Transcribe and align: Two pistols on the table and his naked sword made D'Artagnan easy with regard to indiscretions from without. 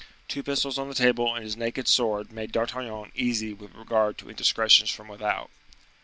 Two 0.27 0.41
pistols 0.41 0.79
on 0.79 0.89
the 0.89 0.95
table 0.95 1.35
and 1.35 1.43
his 1.43 1.55
naked 1.55 1.87
sword 1.87 2.31
made 2.31 2.51
D'Artagnan 2.51 3.11
easy 3.13 3.53
with 3.53 3.75
regard 3.75 4.17
to 4.17 4.31
indiscretions 4.31 4.89
from 4.89 5.07
without. 5.07 5.51